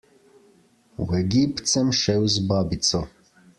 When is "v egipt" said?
0.97-1.67